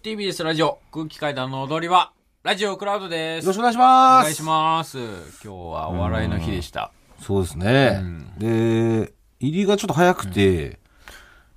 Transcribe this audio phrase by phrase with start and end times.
[0.00, 2.12] TBS ラジオ空気階段の踊り場
[2.44, 3.44] ラジオクラウドです。
[3.44, 4.22] よろしくお願いしおます。
[4.22, 4.98] 願いします。
[4.98, 5.08] 今
[5.42, 6.92] 日はお笑いの日でした。
[7.20, 8.00] そうですね。
[8.38, 10.78] で、入りがちょっと早くて、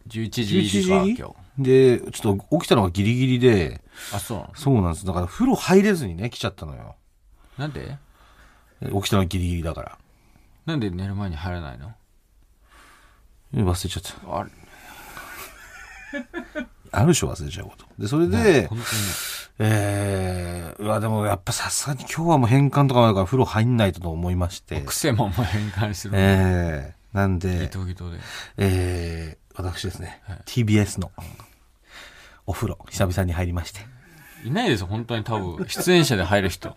[0.08, 1.64] 11時11時入りか入り今日。
[1.64, 4.56] で、ちょっと起きたのがギリギリで、あそうなの？
[4.56, 5.06] そうなんです。
[5.06, 6.96] だから風呂入れずにね、来ちゃったのよ。
[7.60, 8.00] なんで？
[8.82, 10.00] 起きたのがギリギリだから。
[10.66, 11.94] なんで寝る前に入らないの？
[13.54, 14.38] 忘れちゃった。
[14.40, 14.50] あれ？
[16.92, 17.86] あるでしょ、忘れちゃうこと。
[17.98, 18.82] で、それで、本当に
[19.64, 24.82] えー、うわ、でもやっぱさすがに今日はもう変換とかもあるから風呂入んないとと思いまして。
[24.82, 26.14] 癖ももう変換する。
[26.18, 28.18] えー、なんギで、トギトで。
[28.58, 31.12] えー、私ですね、TBS の
[32.48, 33.82] お風呂、久々に入りまして。
[34.44, 35.68] いないですよ本当に多分。
[35.68, 36.76] 出演者で入る人。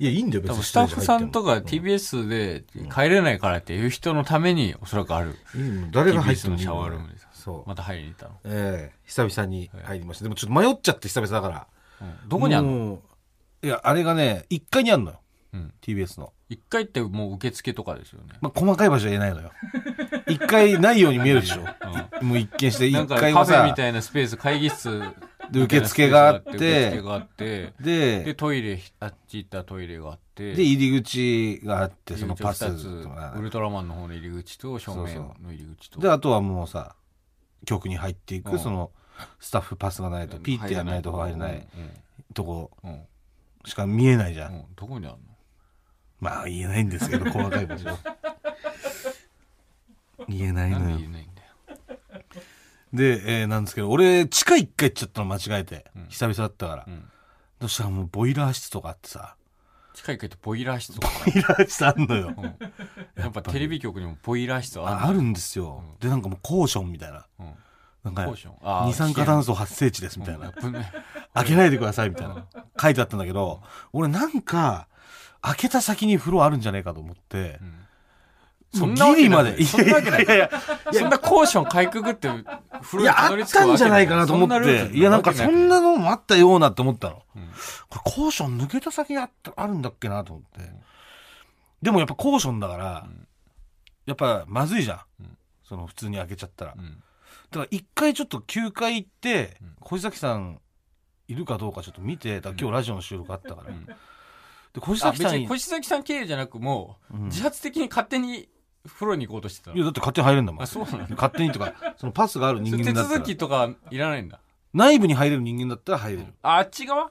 [0.00, 5.36] いや、いいんだよ、多分スタッフさんとか TBS で帰れないからっていう人のためにおそらくある。
[5.54, 7.68] いいの誰が入ってもシャワールームですそう。
[7.68, 8.34] また入りに行ったの？
[8.44, 10.24] ええ久々に入りました。
[10.24, 11.66] でもちょっと迷っちゃって久々だから。
[12.00, 12.86] うんどこにあんの？
[12.86, 13.02] の
[13.62, 15.20] いや、あれがね、1階にあんのよ。
[15.54, 16.32] うん TBS の。
[16.50, 19.50] 一回ってもう受付とかですよねまあ、細かい場所は言えないのよ。
[20.28, 21.62] 1階ないように見えるでしょ。
[22.24, 25.00] もう一見して、1なんか階はさカフェみ、たいなスペース会議室
[25.50, 36.94] で受付があって受付があってでで、トイレあっち行ったらトイレがあってで、入り口があって、そのパス入り口二つとかウルトラマンの方の入り口と正面の入り口とで、あとはもうさ、
[37.64, 38.90] 局に入っていく、うんその、
[39.40, 41.90] スタッフパスがないと、ピーってやらないと入れないうん
[42.34, 42.70] とこ
[43.64, 44.48] しか見えないじゃ。
[44.48, 45.18] うんんどこにあるの？
[46.20, 47.96] まあ、言えないんですけど、 細かい場所。
[50.28, 51.12] 言えないのよで言え。
[51.12, 51.48] ないんだよ
[52.92, 55.86] で、えーなんですけど、俺、地下1階行っちゃったの間違えて。
[55.96, 56.84] うん久々だったから。
[56.86, 57.10] うん
[57.60, 59.34] そしたらもうボイラー室とかあってさ。
[59.98, 62.32] 近い階ってボイラー室とかボイラー室あんのよ。
[62.36, 62.44] うん
[63.16, 65.82] やっぱテレビ局にもボイラー室あるああるんですよ。
[66.00, 67.26] で、なんかもうコーションみたいな。
[67.40, 67.54] うん
[68.04, 68.32] なんか
[68.86, 70.52] 二酸化炭素発生地ですみたいうんな。
[70.52, 70.92] 危ない
[71.34, 72.46] 開けないでくださいみたいな。
[72.80, 73.60] 書いてあったんだけど、
[73.92, 74.86] 俺なんか、
[75.42, 77.68] 開けた先に風呂あるんじゃないかと思って、そん
[78.74, 79.64] もうなわまで。
[79.64, 80.50] そんなわけないいやいや
[80.92, 82.28] そんなコーションかいくぐって
[82.82, 84.88] 風呂にいや、あったんじゃないかわなと思って。
[84.88, 87.22] ルいや、なんかそんなのもあったようなって思ったの。
[87.36, 87.48] うん
[87.88, 90.70] これコーション抜けた先にあったあるんだっけなと思って。
[91.80, 93.06] でもやっぱコーションだから、
[94.06, 95.22] やっぱまずいじゃん。
[95.22, 96.72] んその普通に開けちゃったら。
[96.72, 97.02] だうん
[97.50, 100.60] から一回ちょっと9回行ってん、小崎さん
[101.28, 103.72] いるかどうかちょっと見て、今日ラジオの収録あったから。
[103.72, 103.94] んで、
[104.80, 108.48] 小あ崎さんに、別に小崎さん経由じゃなくもう、うん自発的に勝手に
[108.86, 110.62] 風呂に行こうとしてたいや、だって勝手に入れんだもん。
[110.62, 111.08] あそうなの？
[111.10, 113.14] 勝手にとか、 そのパスがある人手間だったら。
[113.16, 113.26] 続。
[113.26, 114.40] きとかいらないんだ？
[114.72, 116.34] 内部に入れる人間だったら入れる。
[116.42, 117.10] ああっち側？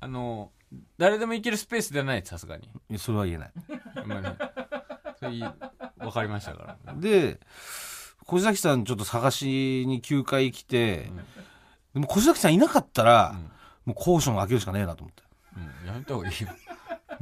[0.00, 0.50] あの
[0.98, 2.64] 誰でも行けるスペースではないさすがに。
[2.64, 3.52] いやそれは言えない。
[4.06, 4.36] まあね
[5.18, 6.94] それいいわかりましたから。
[6.94, 7.40] で、
[8.26, 11.10] 小崎さんちょっと探しに9回来て、
[11.94, 13.50] でも小崎さんいなかったら、ん。
[13.84, 15.22] もうコーション開けるしかねえなと思って。
[15.56, 16.48] うん、やめた方がいいよ。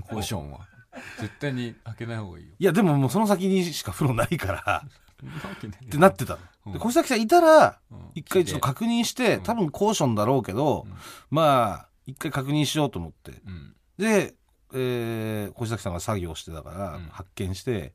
[0.09, 0.60] コーションは
[1.19, 2.54] 絶対に開けない方がいいよ。
[2.58, 6.38] いや、でももうその先にしか風呂ないから、ってなってたの。
[6.66, 6.72] うん。
[6.75, 10.86] で小崎さんいたらうん、一回ちょっと確認して、多分コーションだろうけど、
[11.30, 13.41] まあ、一回確認しようと思って。
[13.47, 13.76] うん。
[13.98, 14.34] で、
[14.75, 17.06] えー、小崎さんが作業してたから、うん。
[17.06, 17.94] 発見して、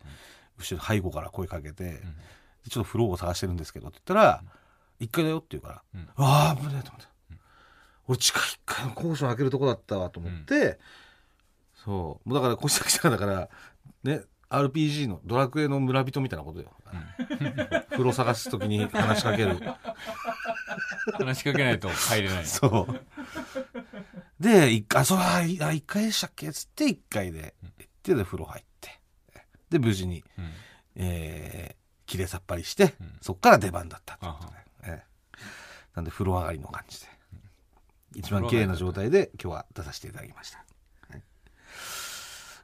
[0.58, 2.02] 後ろ背後から声かけて、で
[2.70, 4.44] ちょっと風呂を探してるんですけどって言ったら、
[5.00, 6.10] 一階だよって言うから、うん。
[6.16, 7.08] ああ、危ないと思って。
[8.08, 10.80] 俺、地下一階のコーション開けるとこだったわと思って、
[11.84, 12.30] そう。
[12.30, 13.50] もうだから、小崎さんだから、
[14.04, 16.72] ね、RPG のドラクエの村人みたいなことよ。
[17.92, 19.60] 風呂探すときに話しかける。
[21.14, 23.02] 話しかけないと入れないそう。
[24.40, 26.52] で、一回、あ、そう、あ、一回でしたっけ？
[26.54, 29.00] つって、一回で行って、で、風呂入って。
[29.70, 30.52] で、無事に、うん
[30.96, 34.66] えー、きれいさっぱりして、うんそっから出番だったってことあね。
[34.84, 35.08] ええ
[35.96, 37.08] なんで、風呂上がりの感じで。
[38.16, 40.64] 一番綺麗な状態で今日は出させていただきました。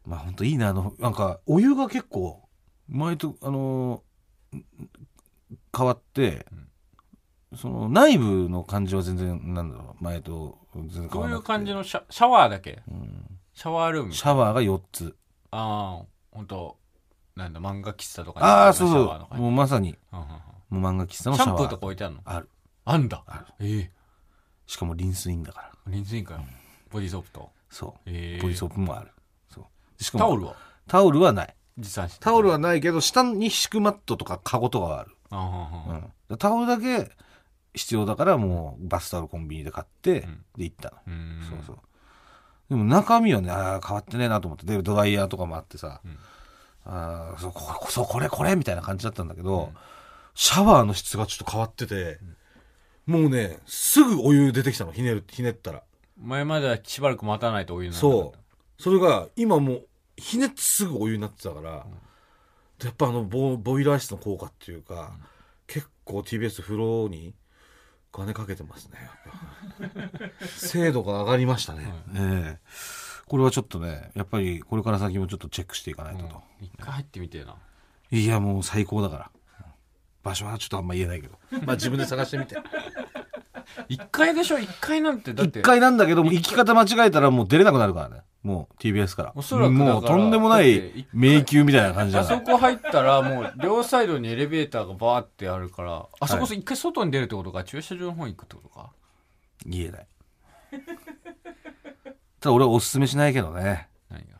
[0.05, 2.41] はいまあ本当いいな、あの、なんか、お湯が結構、
[2.89, 4.63] 前と、あのー
[5.75, 6.45] 変わって、
[7.55, 12.81] その内部の感じは全然、なんだろう、前と全然変どういうわらなくて感じのシャシャワーだけ？
[12.87, 14.13] うんシャワールーム？
[14.13, 15.15] シャワーが4つ。
[15.51, 16.77] ああ本当
[17.35, 19.07] なんだ漫画喫茶とかにああ、そうシャそう。
[19.07, 21.57] ワーの感じもうまさに、うんうんうんもう漫画喫茶のシャワー。
[21.57, 22.21] シャンプーとか置いてあるの？
[22.25, 22.49] ある。
[22.85, 23.23] あんだ？
[23.27, 23.91] あるええ
[24.65, 25.71] しかもリンスインだから。
[25.87, 26.41] リンスインかよ
[26.91, 27.49] ボディーソープと。
[27.69, 27.99] そう。
[28.07, 29.11] えーボディーソープもある。
[29.99, 30.55] しかもタオルは？
[30.87, 31.55] タオルはない。
[31.77, 32.19] 持参して。
[32.19, 35.15] タオルはないけど、下に敷くマットとかカゴとかはある。
[35.29, 36.37] あははうん。
[36.37, 37.11] タオルだけ
[37.73, 40.97] 必要だから、もうバスタオルコンビニで買って、んで行ったの。
[41.07, 41.41] うん。
[41.49, 41.77] そうそう。
[42.69, 46.17] でも中身はね、あー変わってねえなと思って、で、ドライヤーとかもあってさ、ん
[46.85, 49.71] あーそう、こそう、これ、これみたいな感じだったんだけど、
[50.35, 52.19] シャワーの質がちょっと変わってて、
[53.05, 55.83] もうね、すぐお湯出てきたの、ひねる、ひねったら。
[56.19, 58.42] 前まではしばらく待たないとお湯にならなかっそう。
[58.77, 59.87] それが、今もう、
[60.17, 61.85] ひねってすぐお湯になってたから、
[62.79, 65.13] でやっぱあのボ、ボイラー室の効果っていうか、
[65.67, 67.33] 結構 TBS 風呂に
[68.11, 68.99] 金かけてますね。
[69.81, 70.07] やっぱ
[70.47, 71.93] 精度が上がりましたね。
[72.15, 76.29] ええこれはちょっとね、やっぱりこれから先もちょっとチェックしていかないとと。
[76.29, 76.41] た。
[76.61, 77.55] 一回入ってみてえな。
[78.11, 79.31] いや、もう最高だから。
[80.23, 81.39] 場所はちょっとあんま言えないけど。
[81.65, 82.57] まあ自分で探してみて。
[83.87, 85.59] 一回でしょ一回なんて、だって。
[85.59, 88.21] 一回なんだけども、行き方間違えたらもう出れなくなるからね。
[88.43, 89.31] もう TBS から。
[89.35, 92.23] おそらくもうとんでもない迷宮みたいな感じだあ。
[92.25, 98.91] そこ入ったらもう両サイドにエレベーターがバーってあるから、あそこ一回外に出るってことか、駐車場の方に行くってことか？
[99.65, 100.07] 言えない。
[102.41, 103.87] ただ俺はおすすめしないけどね。
[104.09, 104.37] 何が？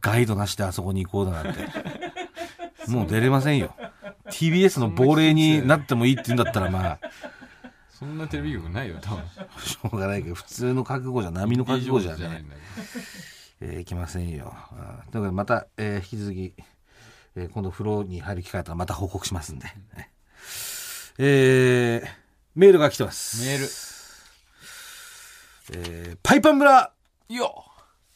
[0.00, 1.60] ガイドなしであそこに行こうだなんて。
[2.88, 3.76] もう出れませんよ。
[4.30, 6.98] TBS の亡霊になってもいいって言うんだったらまあ、
[7.98, 9.24] そんなテレビ局ないよ、多分。
[9.60, 12.60] しょうがないけど、普通の覚悟じゃ、波の覚悟じゃねないん、だけ
[13.60, 14.52] えー、いきませんよ。
[14.54, 16.54] あーということで、また、えー引き続き、
[17.34, 19.66] えー今度風呂に入る機会あったらまた報告しますんで。
[19.96, 20.12] ね
[21.18, 22.08] えー
[22.54, 23.44] メールが来てます。
[23.44, 23.64] メール。
[25.72, 26.92] えーパイパン村
[27.28, 27.34] ど。
[27.34, 27.64] よ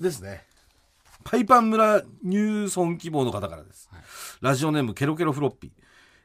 [0.01, 0.45] ですね。
[1.25, 3.91] パイパン村入村希望の方からです。
[4.41, 5.73] ラジオネームケロケロフロッピー。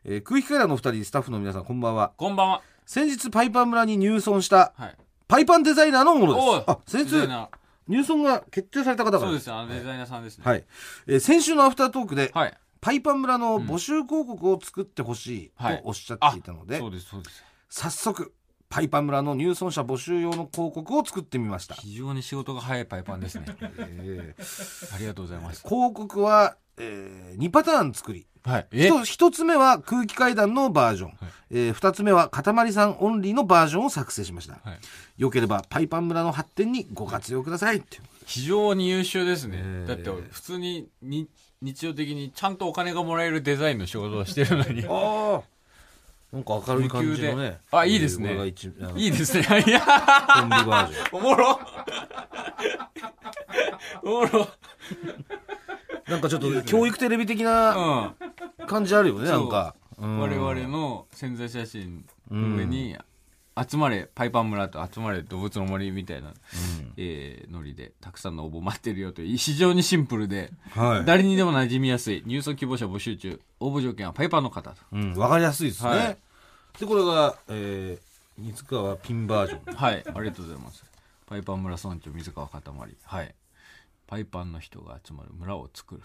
[0.05, 2.13] えー空気階段のお二人、スタッフの皆さん、こんばんは。
[2.17, 2.61] こんばんは。
[2.87, 4.95] 先日パイパン村に入村したはい。
[5.27, 6.71] パイパンデザイナーのものです。
[6.71, 7.49] あ、先日デザイナ
[7.85, 10.45] 入村が決定された方からーそうですよ、あのデザイナーさんですね。
[10.45, 10.63] はい。
[11.05, 12.57] えー先週のアフタートークで、はい。
[12.79, 17.43] パイパン村の募集広告を作ってほしいはいとおっしゃっていたので、そうです、そうです。
[17.69, 18.33] 早速、
[18.69, 21.75] パイパン村の入村者募集用の広告を作ってみました。
[21.75, 23.45] 非常に仕事が早いパイパンですね。
[23.59, 25.61] えーありがとうございます。
[25.67, 28.67] 広告は、え2パターン作り、はい。
[28.71, 28.87] え？
[28.87, 31.17] 一一つ目は空気階段のバージョン、
[31.51, 34.53] えー二つ目はかたまりさんオンリーのバージョンを作成しました。
[34.63, 34.79] はい。
[35.17, 37.77] よければパイパン村の発展にご活用ください。
[37.77, 39.57] って非常に優秀ですね。
[39.61, 39.87] えー。
[39.87, 41.27] だって普通にに
[41.61, 44.85] 日常的にちゃんとお金がもらえるデザインの仕事をしてるのに。
[44.89, 45.43] ああ
[46.33, 47.49] なんか明るい感じのね。
[47.51, 47.57] で。
[47.71, 48.35] あいいですね。
[48.97, 49.43] いいですね。
[49.65, 51.19] いや、コンビバージョン。
[51.19, 51.59] おもろ。
[54.03, 54.47] おもろ。
[56.07, 58.13] なんかちょっと教育テレビ的な
[58.59, 58.67] うん。
[58.67, 62.97] 感じあるよねなんか、うん我々の潜在写真の上に、
[63.59, 66.33] 集まれ、パイパン村と集まれ動物の森みたいな、
[66.97, 73.41] えーノリで、たくさんの応募待ってるよという、非常にシンプルで、はい、誰にでも馴染みやすい入村希望者募集中。
[73.59, 74.77] 応募条件はパイパンの方と。
[74.91, 76.17] うん、わかりやすいですね、はい
[76.79, 77.99] でこれが、えー、
[78.37, 80.83] 水川ピンバージョンはい、ありがとうございます。
[81.25, 82.95] パイパン村村長、水川かたまり。
[83.03, 83.33] はい。
[84.05, 86.01] パイパンの人が集まる村を作る。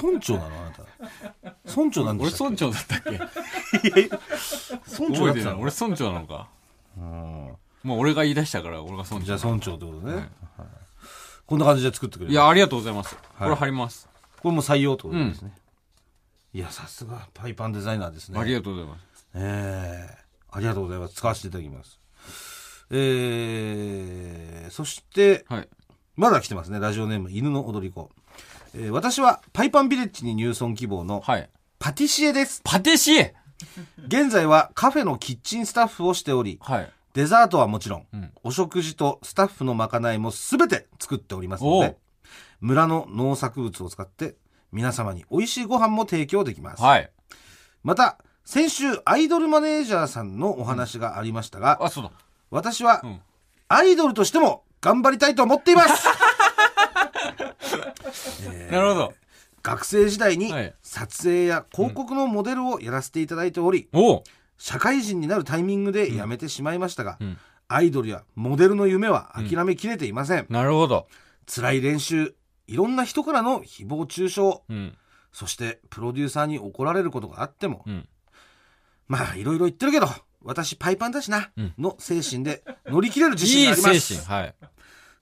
[0.00, 0.82] 村長なのあなた
[1.76, 3.90] 村長なんで俺したっ村長だったっけ？
[3.90, 4.18] け村
[4.88, 5.34] 長覚えてない。
[5.34, 6.48] だったの俺村長なのか？
[6.96, 7.02] うん
[7.82, 9.20] もう俺が言い出したから俺が村長。
[9.20, 10.28] じゃあ村長ってことね、はいはい
[11.44, 13.14] こんな感じで作ってくれるいや、ありがとうございます。
[13.14, 14.08] はいこれ貼ります。
[14.40, 15.52] これも採用ってことですね、
[16.54, 19.26] いやさすがパイパンデザイナーですねありがとうございます。
[19.34, 21.14] ええありがとうございます。
[21.14, 21.98] 使わせていただきます。
[22.90, 25.68] えー、そして、はい。
[26.14, 26.78] まだ来てますね。
[26.78, 28.10] ラジオネーム、犬の踊り子。
[28.74, 31.48] えー私は、パイパンビレッジに入村希望の、はい。
[31.78, 32.62] パティシエです。
[32.64, 33.34] パティシエ
[34.06, 36.92] 現在はカフェのキッチンスタッフをしており、はい。
[37.14, 41.96] デザートはもちろん、うんお食事とスタッフのまかないもすべて作っておりますので
[42.60, 44.36] 村の農作物を使って、
[44.72, 46.82] 皆様に美味しいご飯も提供できます。
[46.82, 47.10] はい。
[47.82, 52.10] また、先週、アイドルマネージャーさんのお話がありましたが、うだ。
[52.50, 53.20] 私は、うん
[53.68, 56.06] アイドルとしても頑張りたいと思っています、
[58.50, 59.14] えーなるほど。
[59.62, 64.22] 学生時代にはい撮影や広告のモデルをやらせていただいており、おう
[64.58, 71.06] 社会人になるタイミングで辞めてしまいましたが、うんアイドルやモデルの夢は諦めきれていません、なるほど。
[71.46, 72.34] 辛い練習
[72.66, 74.94] いろんな人からの誹謗中傷うん。
[75.32, 78.08] そしてプロデューサーに怒られることがあっても、うん。
[79.08, 80.08] まあいろいろ言ってるけど
[80.42, 84.26] 私パイパンだしな、うんの精神で乗り切れる自いい信があります精神。
[84.26, 84.54] はい。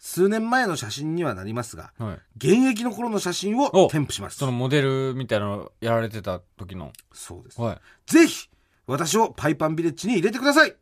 [0.00, 2.18] 数年前の写真にはなりますがはい。
[2.36, 6.92] 現役の頃の写真をお添付しますそのモデルみたいなのやられてた時の。
[7.12, 7.78] そうですはい。
[8.06, 8.48] ぜひ
[8.86, 10.74] 私をパイパンビレッジに入れてください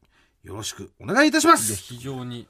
[0.45, 2.47] よろしくお願いいたしまいや、す非常に。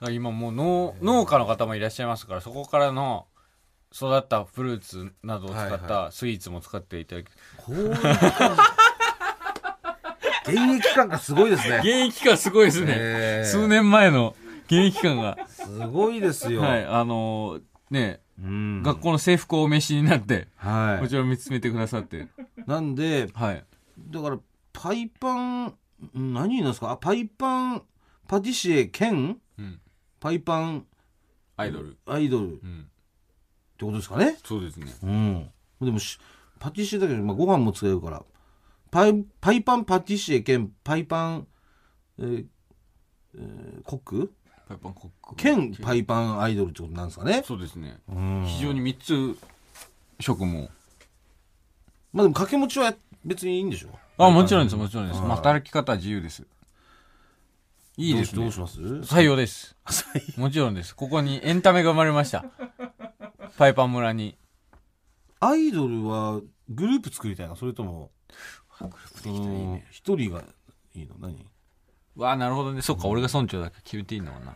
[0.00, 3.26] ら今もう農農家の方もいらっしゃいますからそこからの
[3.92, 8.12] 育ったフルーツなどを使っはいたスイーツも使っていただき、こういう感
[10.46, 14.34] じ 現役感がすごいですね現役感すごいですね、えー数年前の
[14.70, 15.36] 現役感が。
[15.48, 18.82] すごいですよ、はいあのーね、うん。
[18.82, 22.18] 学校の制服をお召しになってはもちろん見つめてくださって。
[22.18, 22.26] い
[22.66, 23.64] なんではい。
[24.10, 24.38] だから
[24.72, 25.74] パイパンん
[26.34, 26.90] 何言うんですか？
[26.90, 27.82] あパイパン
[28.28, 29.80] パティシエ兼うん。
[30.20, 30.86] パイパン
[31.56, 31.96] アイドル。
[32.06, 32.52] アイドル。
[32.52, 32.86] ってうん
[33.80, 34.36] ことですかね？
[34.44, 34.92] そうですね。
[35.02, 35.50] うん。
[35.80, 36.18] でもし
[36.58, 38.22] パティシエだけど、まあ、ご飯も使えるから。
[38.90, 41.46] パイパイパンパティシエ兼パイパン、
[42.18, 42.46] えー
[43.36, 44.32] えーコック？
[44.68, 45.36] パイパンコック。
[45.36, 47.42] 兼パイパンアイドルってことなんですかね。
[47.46, 47.98] そうですね。
[48.08, 48.44] うん。
[48.46, 49.38] 非常に3つ
[50.20, 50.68] 職務
[52.12, 52.94] まあでも掛け持ちは
[53.24, 53.88] 別にいいんでしょ。
[54.18, 56.44] あもちろんですもちろんです、働き方は自由です。
[57.96, 58.42] いいですね。
[58.42, 58.80] どうします？
[58.80, 59.76] 採用です。
[60.36, 60.94] もちろんです。
[60.94, 62.44] ここにエンタメが生まれました。
[63.56, 64.36] パイパン村に。
[65.40, 68.10] アイドルはグループ作りたいなそれとも。
[69.90, 70.42] 一人が
[70.94, 71.14] いいの？
[71.18, 71.46] 何？
[72.18, 72.82] わあなるほどね。
[72.82, 74.54] そっか、俺が村長だから決めていいんだもんな。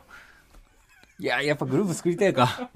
[1.19, 2.71] いややっぱグループ作りたいか。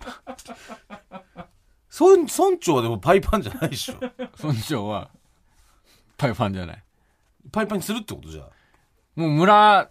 [1.90, 3.95] そう村長はでもパイパンじゃないでしょ。
[4.40, 5.11] 村長は
[6.16, 6.85] パイパンじゃない。
[7.50, 8.50] パイパンにするってことじゃあ。
[9.16, 9.90] もう村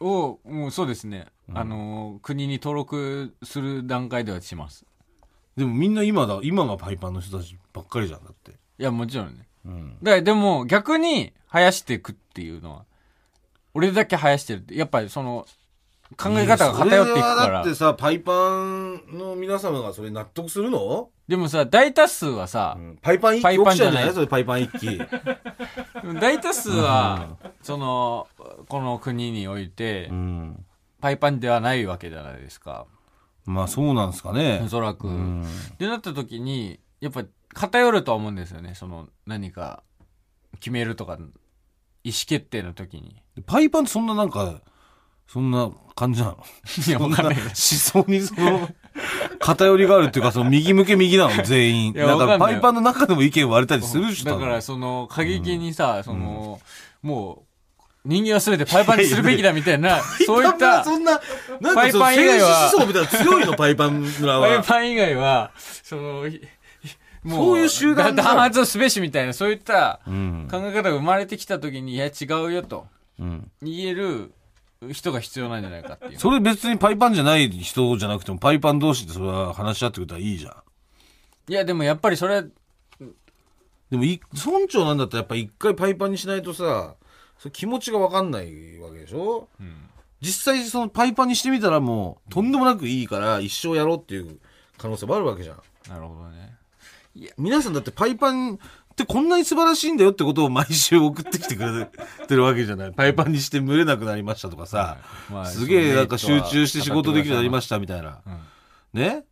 [0.00, 4.86] をもうそうですね、あのー国に登録する段階ではします。
[5.56, 8.52] でもみんな今だ今がパイパンの人たちばっかりじゃんだって。
[8.52, 9.46] いやもちろんね。
[9.66, 9.98] うん。
[10.02, 12.86] だからでも逆に生やしていくっていうのは
[13.74, 15.46] 俺だけ生やしてるってやっぱりその
[16.16, 22.98] 考え方が偏っていくかそれはだらってさパイパンの皆様がそれ納得するの、でもさ大多数はさ、うん。
[23.14, 23.74] イパンじゃない。
[23.76, 24.12] じゃない？
[24.12, 24.98] それパイパン一機
[26.20, 28.28] 大多数は、その
[28.68, 30.66] この国において、うん。
[31.00, 32.86] パイパンではないわけじゃないですか。
[33.46, 34.60] まあそうなんですかね。
[34.62, 35.42] おそらく、うん。
[35.72, 37.24] ってなった時にやっぱ
[37.54, 38.74] 偏るとは思うんですよね。
[38.74, 39.82] その何か
[40.60, 41.18] 決めるとか
[42.04, 43.22] 意思決定の時に。
[43.46, 44.60] パイパンってそんななんか
[45.26, 46.44] そんな感じなの？
[46.86, 47.36] いやわかんない。
[47.36, 48.68] 思想にその
[49.38, 51.42] 偏りがあるっていうかその右向け右なの？
[51.42, 51.92] 全員。
[51.92, 54.62] いやなんかわかんないパイパンの中でも意見割れたりする人だから。
[54.62, 56.60] その過激にさ、その
[57.02, 57.44] も
[58.04, 61.20] う人間は全てパイパンにするべきだみたいなそういったそんな
[61.60, 63.54] なんパイパン以外は政治思想みたいな強いの？
[63.54, 66.24] パイパン村 パイはパン以外はその
[67.28, 70.48] そういう集団だ弾圧をすべしみたいなそういったうん。
[70.50, 72.86] 考え方が生まれてきた時にいや違うよと
[73.18, 73.50] うん。
[73.62, 74.32] 言える
[74.90, 76.18] 人が必要なんじゃないかっていう。
[76.18, 80.54] それ別にパイパンじゃない人じゃなくてもパイパン同士でそれは話し合ってくれたらいいじゃん。
[81.48, 86.94] いやでもやっぱりそれでもい村長なんだったらやっぱ一回パイパンにしないとさ
[87.38, 89.48] それ気持ちが分かんないわけでしょ、
[90.20, 94.38] 実際そのパイパンにしてみたらもうとんでもなくいいから一生やろうっていう
[94.78, 95.56] 可能性もあるわけじゃん。
[95.88, 96.56] なるほどね
[97.36, 101.90] 皆さんだってパイパンってこんなに素晴らしいんだよってことを 毎週送ってきてくれ
[102.26, 102.92] てるわけじゃない。
[102.92, 104.98] パイパンにして蒸れなくなりましたとかさ、
[105.30, 108.20] まあすげえなんか集中して仕事できるようになりましたみたいな、
[108.92, 109.24] ね？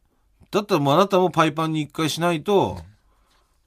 [0.51, 2.79] だったらもうあなたもパイパンに一回しないと、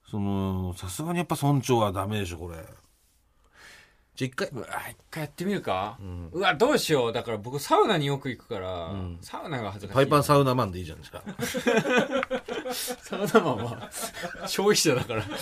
[0.10, 2.58] そのさすがにやっぱ村長はダメでしょこれ。
[4.16, 5.98] じゃあ一回うわ一回やってみるか、
[6.32, 7.14] うわどうしよう。
[7.14, 9.18] だから僕サウナによく行くから、ん。
[9.22, 12.43] サウナが恥ずかしいパイパンサウナマンでいいじゃんじゃあ
[13.02, 13.90] サウナマンは
[14.48, 15.26] 消費者だから。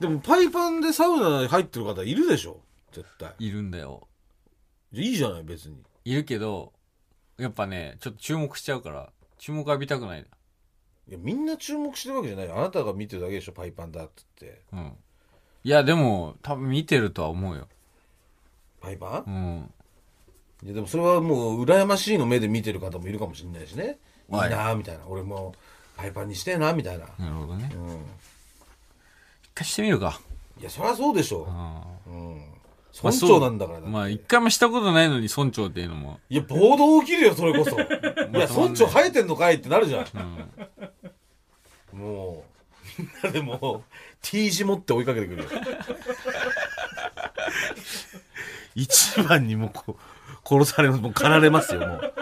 [0.00, 2.60] でもパイパンでサウナ入ってる方いるでしょ？
[2.92, 3.32] 絶対。
[3.38, 4.06] いるんだよ。
[4.92, 5.82] じゃあいいじゃない別に。
[6.04, 6.72] いるけど
[7.38, 10.20] やっぱねちょっと注目しちゃうから注目浴びたくない
[11.08, 12.46] いやみんな注目してるわけじゃない。
[12.46, 14.62] よあなたが見てるだけでしょパイパンだって言って。
[14.72, 14.96] うん。
[15.64, 17.68] いやでも多分見てるとは思うよ。
[18.80, 19.70] パイパン？
[20.62, 20.66] うん。
[20.66, 23.98] いやでもそれはもう羨ましいの目で見てる方もいるかもしれないしね
[24.30, 24.34] い。
[24.34, 25.04] いはいなーみたいな。
[25.06, 25.54] 俺も
[25.96, 27.06] パイパンにしてえなみたいな。
[27.18, 27.70] なるほどね。
[27.74, 27.88] うん。
[27.92, 27.98] 一
[29.54, 30.20] 回してみるか。
[30.60, 32.36] いやそりゃそうでしょあう、うん、
[33.02, 36.20] まあ村長なんだからまあ一回もしたことないのに村長っていうのも。
[36.28, 37.78] いや暴動起きるよそれこそ。
[37.80, 40.06] いや村長生えてんのかいってなるじゃん、
[41.92, 42.44] も
[42.98, 43.90] うみんなでもう
[44.22, 45.48] T 字持って追いかけてくるよ。
[48.74, 49.96] 一番にもうこ
[50.44, 52.14] 殺されますもう狩られますよもう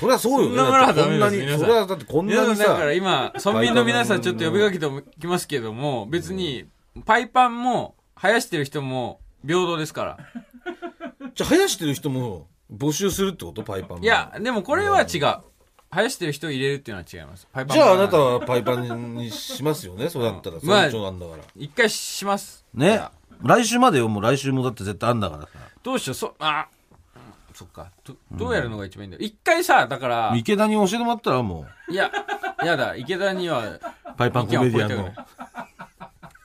[0.00, 0.56] そりゃそうよね。
[0.56, 1.58] そんなものはダメです。
[1.58, 6.64] それはだってこんなにさだから今村民の皆さんちょっと呼びかけておきますけども別に
[7.04, 10.18] パイパンも生やしてる人も平等ですから。
[11.34, 13.62] じゃあ生やしてる人も募集するってこと？
[13.62, 15.36] パイパンもいやでもこれは違う。
[15.92, 17.48] 生やしてる人を入れるっていうのは違います。
[17.52, 20.08] パイパンじゃああなたははパイパンにしますよね？
[20.08, 21.42] そうだったらまあ村長なんだから。
[21.56, 22.64] 一回します。
[22.72, 23.02] ね。
[23.42, 24.08] 来週までよ。
[24.08, 25.48] もう来週もだって絶対あんだからさ。
[25.82, 26.14] どうしよう。
[26.14, 26.68] そあ
[27.60, 27.90] そっか。
[28.04, 29.16] どどうやるのが一番いいんだ？
[29.18, 32.10] よ一回さだから池田に教えてもらったらもいや
[32.64, 32.96] やだ。
[32.96, 33.80] 池田にはう
[34.16, 35.12] パイパンコメディアンの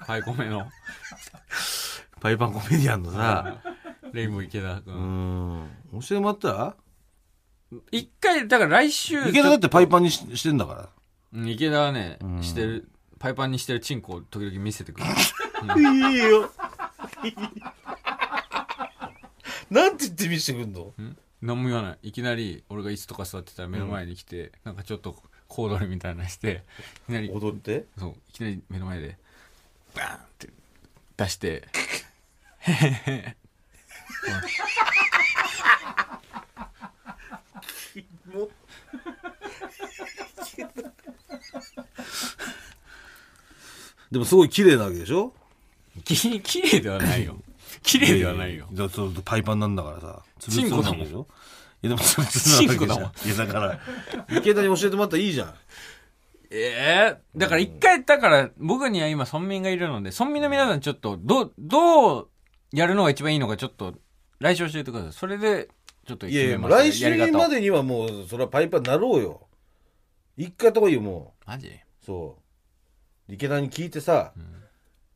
[0.05, 0.67] パイコメの。
[2.19, 3.61] パイパンコメディアンのさ。
[4.11, 5.69] レインボー池田う君ん。
[5.93, 6.47] 教えてもらった？
[6.49, 6.75] ら
[7.91, 10.89] 一回だから来週池田だってパイパンにししてんだから。
[11.33, 12.43] うん池田はね、ん。
[12.43, 15.07] してるパイパンにしてるチンコを時々見せてくる。
[15.79, 16.49] いいよ
[19.69, 20.93] なんて言って見せてくんの？
[21.41, 21.97] 何も言わない。
[22.09, 25.15] いきなり俺が椅子とか座ってたら目の前に来て、なんかちょっと
[25.47, 26.63] 小躍りみたいなのして
[27.07, 27.85] いきなり踊って？
[27.97, 29.17] そういきなり目の前で
[29.95, 30.49] バーンって
[31.17, 31.67] 出して
[44.11, 45.33] でもすごい綺麗なわけでしょ？
[46.03, 47.37] ききれいではないよ
[47.85, 48.67] 綺麗ではないよ。
[48.71, 50.23] だそうパイパンなんだからさ。
[50.39, 51.07] ツチンコだもん。
[51.07, 51.09] い
[51.81, 53.35] やでもツルツルなわけじゃん。
[53.35, 53.79] いやだから
[54.37, 55.53] 池田に教えてもらったらいいじゃん。
[56.51, 62.27] ええだから一回だから僕には今村民がいるので村民の皆さんちょっとどうどう
[62.71, 63.95] やるのが一番いいのかちょっと
[64.39, 65.69] 来週教えてくださいそれで
[66.07, 69.47] ちょっといやいや来週までにはもうそれはパイパンなろうよ。
[70.37, 71.67] 一回やった方がいいよもマジ？
[71.67, 71.71] う
[72.05, 72.37] そ
[73.27, 73.33] う。
[73.33, 74.33] 池田に聞いてさ、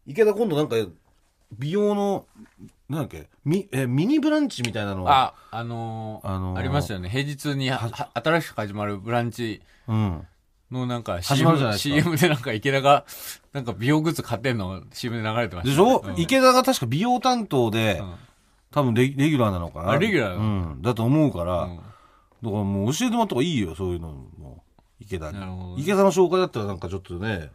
[0.08, 0.76] 池田今度なんか
[1.58, 2.26] 美容の
[2.90, 7.10] なんだっけミえミニブランチみたいなのああのーあのーありますよね。
[7.10, 10.28] 平日にはは新しく始まるブランチうん。
[10.72, 11.96] のなんか始まるじゃないですか。
[11.96, 13.06] CM, CM でなんか池田が
[13.54, 16.20] なんか美容グッズ買ってんの CM で流れてましたでしょ、うん。
[16.20, 18.14] 池田が確か美容担当で、うん。
[18.72, 19.92] 多分レレギュラーなのかな。
[19.94, 20.82] あレギュラーうん。
[20.84, 21.76] だと思うから、うん。
[21.78, 21.86] だか
[22.42, 24.64] らもう教えてもらった方がいいよそういうのも。
[25.00, 25.40] 池田に。
[25.40, 27.50] なるほど池田の紹介だったらなんかちょっとね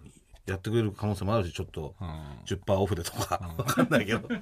[0.46, 2.08] やってくれる可能性もあるしちょっとうん。
[2.46, 4.28] 10%オフでとか、わかんないけど。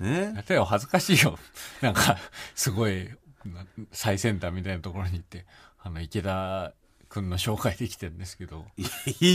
[0.00, 0.32] ね。
[0.34, 1.38] やったよ恥ずかしいよ。
[1.80, 2.16] なんか
[2.54, 3.08] すごい
[3.44, 5.46] な最先端みたいなところに行って
[5.82, 6.72] あの池田
[7.08, 8.82] 君の紹介できてるんですけどい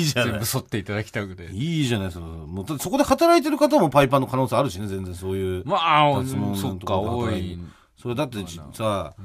[0.02, 0.42] いじゃ全ない。
[0.42, 1.48] 部沿っていただきたくて。
[1.52, 6.24] いいじゃないそのもうそこで働いてる方もパイパンの可能性あるしね全然そういう、まあ
[6.56, 7.60] そっか多い。
[7.98, 9.16] それだってじさ、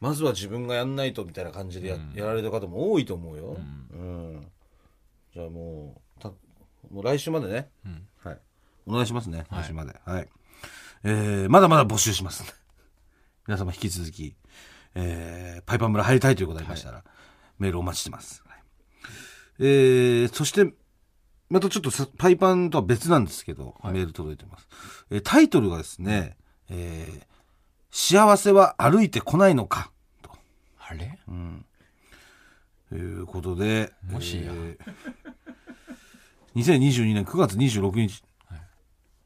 [0.00, 3.87] まずは自分がやんないとみたいな感じでや,、やられた方も多いと思うよ、うん
[5.34, 6.28] じゃあもうた
[6.90, 7.70] もう来週までね、
[8.24, 8.38] はい、
[8.86, 9.46] お願いしますね。
[9.50, 9.94] 来週まで。
[10.04, 10.28] はい、
[11.04, 12.42] えーまだまだ募集します。
[12.42, 12.52] ん で
[13.46, 14.34] 皆様引き続き、
[14.94, 17.04] えーパイパン村入りたいということがありましたら、
[17.58, 18.58] メールお待ちしてます、はい。
[19.60, 20.72] えーそして
[21.50, 24.68] またちょっとさパイパンとは別なんですけど、メール届いてます、
[25.10, 26.36] えータイトルがですね、
[26.68, 27.28] えー
[27.90, 29.90] 幸せは歩いてこないのか。
[30.20, 30.30] と。
[30.78, 31.18] あれ？
[32.96, 34.52] いうことで、もしや。
[34.52, 34.78] えー
[36.58, 38.24] 2022年9月26日、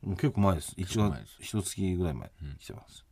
[0.02, 0.74] もう結構前です。
[0.76, 3.06] 1月一月ぐらい前に来てます、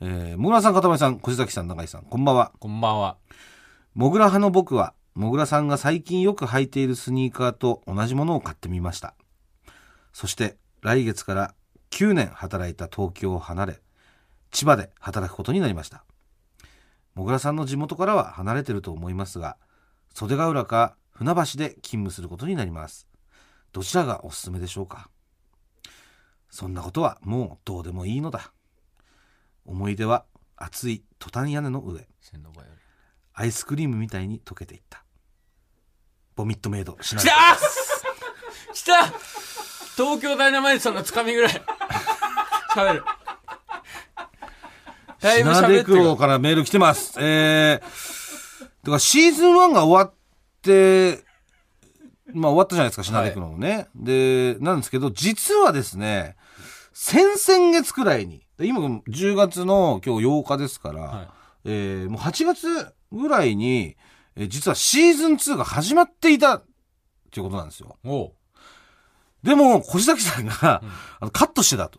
[0.00, 2.52] えー、もぐらさんかたまりさん小崎さん永井さんこんばんは。
[2.58, 3.16] こんばんは。
[3.94, 9.14] もぐら派の僕はもぐらさんが最近よく履いているスニーカーと同じものを買ってみました。
[10.12, 11.54] そして来月から
[11.90, 13.80] 9年働いた東京を離れ
[14.50, 16.04] 千葉で働くことになりました。
[17.14, 19.56] もぐらさんの地元からは離れてると思いますが
[20.18, 23.06] 袖ヶ浦か船橋で勤務することになります。
[23.74, 25.10] どちらがおすすめでしょうか？
[26.48, 28.50] そんなことはもうどうでもいいのだ。
[29.66, 30.24] 思い出は
[30.56, 32.08] 熱いトタン屋根の上。
[33.34, 35.04] アイスクリームみたいに溶けていった。
[36.34, 37.32] ボミットメイドしな来た！
[38.72, 39.04] 来た！
[39.96, 41.62] 東京ダイナマイトさんのつかみぐらい。
[42.74, 43.04] 喋る。
[45.20, 45.84] だいぶ喋ってる。
[45.84, 47.20] 黒からメール来てます。
[47.20, 48.15] えー、
[48.86, 50.14] だからシーズン1が終わっ
[50.62, 51.24] て、
[52.32, 53.88] まあ終わったじゃないですか、品出黒のね。
[53.96, 56.36] で、なんですけど、実はですね、
[56.92, 61.28] 先々月くらいに、で今10月の今日8日ですから、はい
[61.64, 63.96] えーもう8月ぐらいに、
[64.36, 66.64] えー実はシーズン2が始まっていたっ
[67.32, 67.98] ていうことなんですよ。
[69.42, 70.82] でも、小崎さんが、
[71.18, 71.98] あのカットしてたと。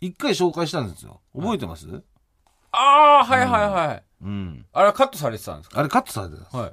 [0.00, 1.22] 一回紹介したんですよ。
[1.34, 2.02] 覚えてます、
[2.72, 4.04] ああはいはいはい、うん。
[4.72, 6.52] あれはカットされてたんですあれカットされてたんです。
[6.52, 6.72] かはい。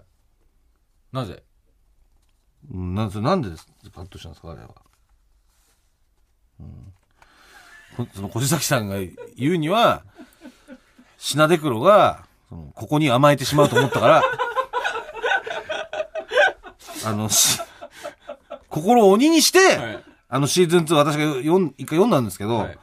[1.12, 1.44] なぜ？
[2.74, 3.50] うんなんそなんで
[3.94, 4.52] カットしたんですか？
[4.52, 4.70] あれは。
[6.60, 6.94] うん。
[7.98, 8.96] こその小崎さんが
[9.36, 10.04] 言うには
[11.18, 14.24] 品出黒がそのここに甘えてしまうと思ったから
[17.06, 17.60] あのし
[18.70, 20.04] 心を鬼にして、はい。
[20.30, 22.80] あのシーズン2私が読ん一回読んだんですけど、はい。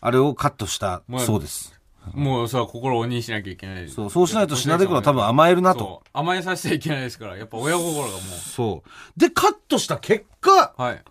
[0.00, 1.76] あれをカットしたまあそうです。
[2.14, 5.78] もうさ心を鬼にしなきゃいけないそうそうしないと品出黒は多分甘えるなと。
[5.80, 9.20] そう甘えさせちゃいけないですからやっぱ親心がもそう。
[9.20, 11.02] で、カットした結果、うはい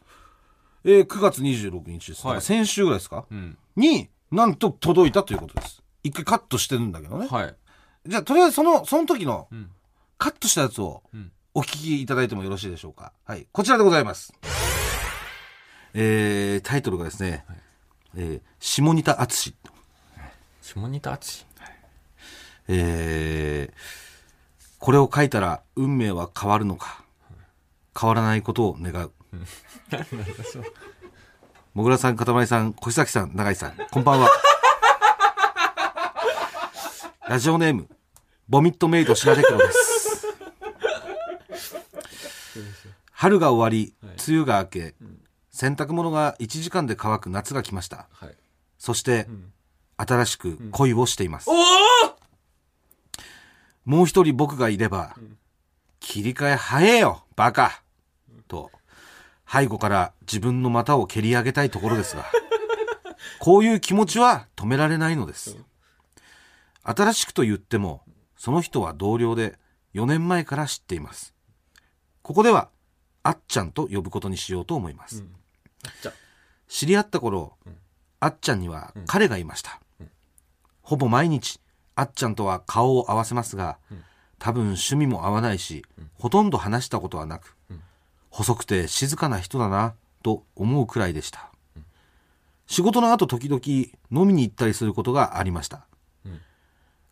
[0.83, 2.25] えー9月26日です。
[2.27, 5.81] はい先週ぐらいですか、うんに、なんと届いたということです。
[6.03, 7.27] 一回カットしてるんだけどね。
[7.27, 7.55] はい。
[8.07, 9.69] じゃあ、とりあえずその、その時のうん。
[10.17, 13.11] カットしたやつをうんお聞きいただいてもよろしいでしょうか？
[13.25, 13.47] はい。
[13.51, 14.33] こちらでございます。
[15.93, 17.43] えー、タイトルがですね、
[18.15, 19.53] えー、下仁田敦。
[20.61, 21.45] 下仁田敦
[22.67, 23.73] えー、
[24.79, 27.03] これを書いたら運命は変わるのか。
[27.99, 29.11] 変わらないことを願う。
[31.73, 34.29] もぐらさん、かたまりさん、小崎さん、永井さん、こんばんは。
[37.27, 37.87] ラジオネーム、
[38.47, 40.27] ボミットメイド白手黒です。
[43.11, 44.95] 春が終わり、梅雨が明け、
[45.51, 48.07] 洗濯物が1時間で乾く夏が来ました。
[48.11, 48.35] はい。
[48.77, 49.27] そして、
[50.01, 51.49] 新しく恋をしています。
[51.49, 51.55] おお
[53.85, 55.15] もう一人僕がいれば、
[55.99, 57.83] 切り替え早えよ、バカ
[58.47, 58.71] と、
[59.51, 62.25] 背後から自分の股を蹴り上げたいところですが、
[63.39, 65.57] こういう気持ちは止められないのです。
[66.83, 68.03] 新しくと言っても、
[68.37, 69.59] その人は同僚で
[69.93, 71.35] 4年前から知っています。
[72.21, 72.69] ここでは、
[73.23, 75.23] あっちゃんと呼ぶことにしようと思います。
[76.01, 76.13] じゃ
[76.67, 77.57] 知り合った頃、
[78.19, 79.79] あっちゃんには彼がいました。
[80.91, 81.61] ほぼ毎日、
[81.95, 83.77] あっちゃんとは顔を合わせますが、
[84.39, 87.55] 多分趣味も合わないし、ほとんど話したことはなく、
[88.29, 91.49] 細くて静かな人だな、と思うくらいでした。
[92.67, 93.61] 仕事の後時々
[94.11, 95.87] 飲みに行ったりすることがありました。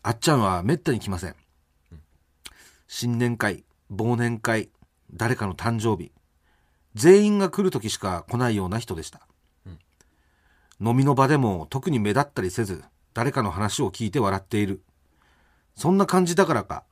[0.02, 1.34] あっちゃんはめったに来ません。
[2.86, 4.68] 新年会、忘年会、
[5.14, 6.12] 誰かの誕生日、
[6.94, 9.26] 全員が来る時しか来ないような人でした。
[10.82, 14.82] 飲みの場でも特に目立ったりせず、誰かの話を聞いて笑っている。
[15.74, 16.84] そんな感じだからか、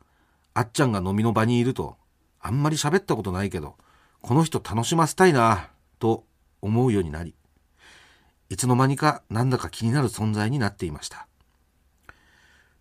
[0.54, 1.96] あっちゃんが飲みの場にいると、
[2.40, 3.76] あんまり喋ったことないけど、
[4.20, 6.24] この人楽しませたいな、と
[6.60, 7.34] 思うようになり、
[8.50, 11.28] いつの間にかなんだか気になる存在になっていました。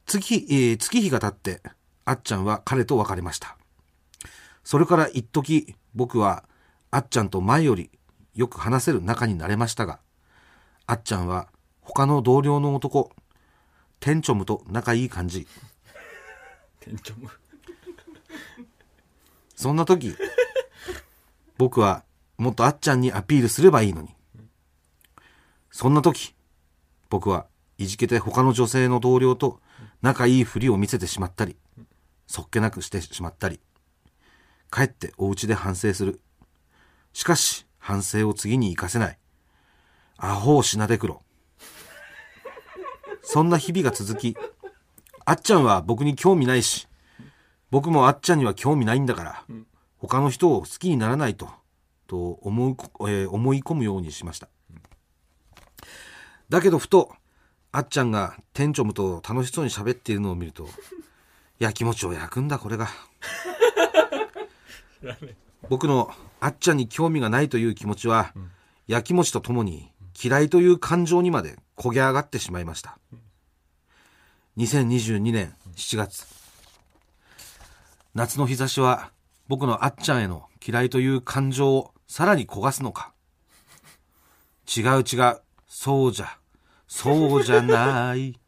[0.06, 1.62] 月、えー月日が経って、
[2.06, 3.58] あっちゃんは彼と別れました。
[4.64, 6.46] それから一時僕は
[6.92, 7.90] あっちゃんと前より
[8.34, 10.00] よく話せる仲になれましたが、
[10.86, 11.50] あっちゃんは
[11.82, 13.12] 他の同僚の男、
[14.08, 15.46] テンチョムと仲いい感じ。
[16.80, 17.30] 店長も。
[19.54, 20.16] そんな時、
[21.58, 22.06] 僕は
[22.38, 24.16] もっとあっちゃんにアピールすればいいのに。
[25.72, 26.34] そんな時、
[27.10, 29.60] 僕はいじけて他の女性の同僚と
[30.02, 31.58] 仲いいふりを見せてしまったり、
[32.28, 33.60] そっけなくしてしまったり、
[34.72, 36.22] 帰ってお家で反省する。
[37.12, 39.20] しかし、反省を次に活かせない。
[40.16, 41.24] アホをしなでくろ。
[43.30, 44.38] そんな日々が続き、
[45.26, 46.88] あっちゃんは僕に興味ないし、
[47.72, 49.44] 僕もあっちゃんには興味ないんだから、
[49.98, 51.50] 他の人を好きにならないと、
[52.08, 54.48] と思うこ、えー思い込むようにしました。
[56.48, 57.12] だけどふと、
[57.74, 60.70] あっちゃんが店長ムと楽しそうに喋っているのを見ると、
[61.60, 62.88] やきもちを焼くんだ、これが。
[65.68, 68.34] 僕のあっちゃんに興味がないという気持ちは、
[68.88, 72.98] やきもちとともに嫌いという感情にまで焦げ上がってしまいました。
[74.58, 76.26] 2022年7月。
[78.16, 79.12] 夏の日差しは
[79.48, 83.14] 僕のあっちゃんへの嫌いという感情をさらに焦がすのか。
[84.76, 85.42] 違う違う。
[85.68, 86.38] そうじゃ。
[86.88, 88.40] そうじゃない。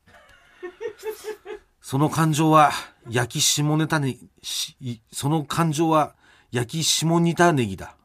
[1.82, 2.72] その感情は
[3.10, 6.16] 焼き下ネタね、しその感情は
[6.52, 7.96] 焼き下仁田ネギだ。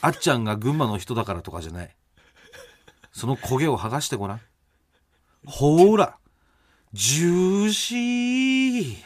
[0.00, 1.94] あっちゃんが群馬の人だからとかじゃない。
[3.18, 4.40] その焦げを剥がしてごらん。
[5.44, 6.16] ほーら、
[6.92, 8.96] ジューシー。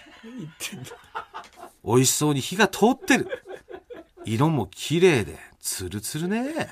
[1.83, 3.27] 美味しそうに火が通ってる。
[4.27, 6.69] 色も綺麗で、ツルツルね。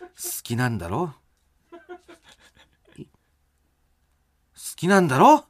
[0.00, 0.06] 好
[0.42, 1.14] きなんだろ？
[2.96, 3.04] 好
[4.74, 5.44] きなんだろ？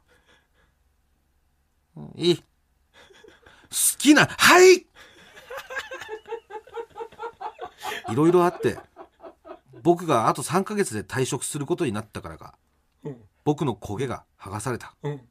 [2.15, 2.37] いい。
[2.37, 2.43] 好
[3.97, 4.85] きな、はい
[8.09, 8.77] いろいろあって、
[9.81, 12.55] 僕があと3ヶ月で退職することになったからか、
[13.43, 14.95] 僕の焦げが剥がされた。
[15.03, 15.21] うん。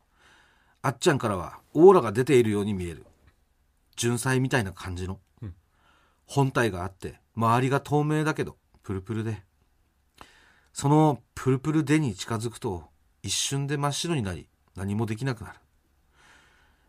[0.83, 3.07] あっちゃんからはオーラが出ているように見える。
[3.97, 5.21] 純菜みたいな感じの。
[5.43, 5.55] うん
[6.25, 9.43] 本体があって、周りが透明だけど、プルプルで。
[10.73, 12.85] そのプルプルでに近づくと、
[13.23, 15.59] 一瞬で真っ白になり、何もできなくなる。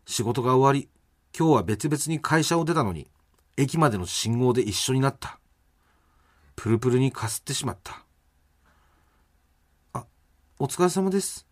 [0.06, 0.88] 仕事が終わり、
[1.38, 3.06] 今日は別々に会社を出たのに、
[3.58, 5.38] 駅までの信号で一緒になった。
[6.64, 8.02] プルプルにかすってしまった。
[9.92, 10.06] あ、
[10.58, 11.46] お疲れ様です。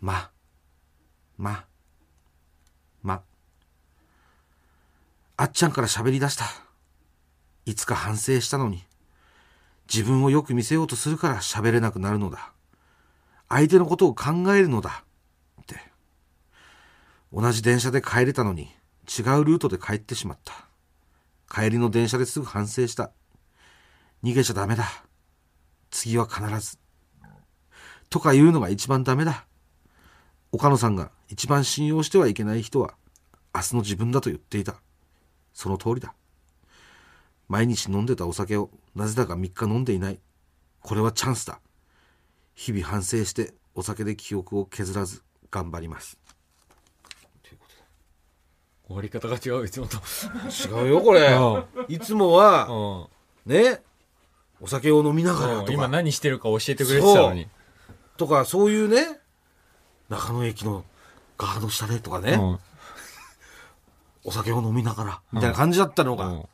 [0.00, 0.30] ま、
[1.36, 1.66] ま、
[3.02, 3.22] ま。
[5.36, 6.46] あっちゃんから喋り出した。
[7.66, 8.84] いつか反省したのに。
[9.86, 12.54] 自分をよく見せようとするから喋れなくなるのだ。
[13.50, 15.04] 相手のことを考えるのだ。
[15.60, 15.76] って。
[17.34, 20.54] 同じ電車で帰れたのに違うルートで帰ってしまった。
[21.54, 23.10] 帰りの電車ですぐ反省した。
[24.22, 24.84] 逃げちゃダメだ。
[25.90, 26.78] 次は必ず。
[28.10, 29.46] とか言うのが一番ダメだ。
[30.50, 32.94] 岡野さんが一番信用してはいけない人は
[33.54, 34.80] 明日の自分だと言っていた。
[35.52, 36.14] その通りだ。
[37.48, 40.20] 毎日飲んでたお酒をなぜだか3日飲んでいない。
[40.80, 41.60] これはチャンスだ。
[42.54, 46.18] 日々反省してお酒で記憶を削らず頑張ります。
[48.88, 49.98] 終わり方が違ういつもと
[50.66, 51.38] 違うよこれ。
[51.88, 53.06] いつもは
[53.46, 53.82] うね、
[54.60, 57.48] お酒を飲みながらんとか、今何してるか教えてくれてたのに。
[58.16, 59.20] とかそういうね、
[60.08, 60.84] 中野駅の
[61.36, 62.58] ガード下でとかね、うん。
[64.24, 66.48] お酒を飲みながらみたいな感じだったのが、うん。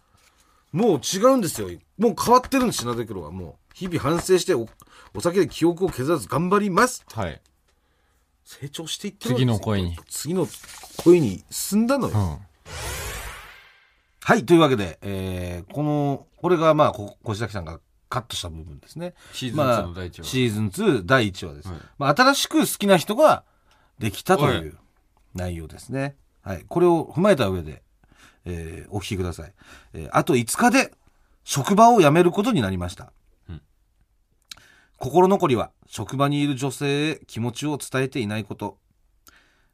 [0.72, 1.68] もう違うんですよ。
[1.98, 3.30] もう変わってるんです、品手黒は。
[3.30, 4.68] もう、日々反省してお、
[5.14, 7.04] お酒で記憶を削らず頑張ります。
[7.12, 7.40] はい。
[8.44, 9.98] 成長していってる次の恋に。
[10.10, 10.46] 次の
[10.98, 12.14] 恋に進んだのよ。
[12.14, 12.38] うん。
[14.20, 17.80] はい、というわけで、えーこの、これがまあ、こ小崎さんが
[18.14, 19.14] カットした部分ですね。
[19.32, 21.68] シーズン2の第一話まあシーズン2第1話です。
[21.68, 23.44] はいまあ、新しく好きな人が
[23.98, 24.78] できたとはいいう
[25.34, 26.16] 内容ですね。
[26.42, 26.64] はい。
[26.68, 27.82] これを踏まえた上で、
[28.44, 29.52] えーお聞きください。
[29.94, 30.92] えーあと5日で
[31.44, 33.12] 職場を辞めることになりました。
[33.48, 33.60] うん
[34.98, 38.78] 心残りは職場にいる女性へ気持ちを伝えていないこと。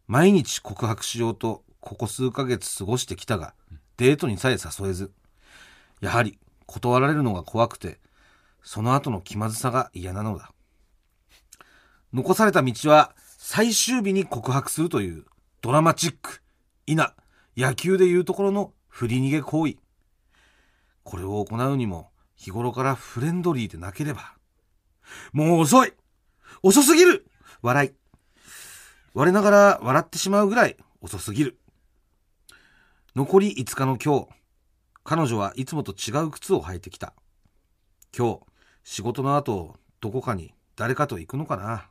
[0.06, 3.54] 毎日告白しようとここ数ヶ月過ごしてきたが、
[3.96, 5.12] デートにさえ誘えず、
[6.00, 8.00] やはり断られるのが怖くて、
[8.62, 10.52] その後の気まずさが嫌なのだ。
[12.12, 15.24] 残された道は最終日に告白するという
[15.60, 16.42] ドラマチック、
[16.86, 17.14] いな、
[17.56, 19.76] 野球でいうところの振り逃げ行為。
[21.04, 24.34] これを行うにも日頃からフレンドリーでなければ。
[25.32, 25.92] もう遅い
[26.62, 27.26] 遅すぎる
[27.62, 27.92] 笑い。
[29.14, 31.58] 我ながら笑ってしまうぐらい遅すぎる。
[33.16, 34.28] 残り5日の今日、
[35.02, 37.12] 彼女はいつもと違う靴を履いてきた。
[38.16, 38.40] 今日、
[38.82, 41.88] 仕事の後、どこかに誰かと行くのかな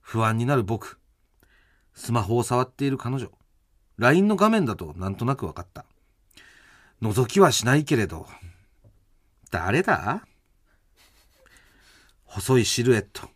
[0.00, 0.98] 不安になる僕。
[1.94, 3.30] スマホを触っている彼女。
[3.96, 5.84] LINE の画面だとなんとなく分かった。
[7.02, 8.26] 覗きはしないけれど、
[9.50, 10.26] 誰だ？
[12.24, 13.28] 細いシルエット。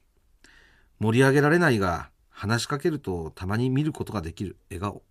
[0.98, 5.02] 盛り上げられないが、話しかけるとたまに見ることができる笑顔。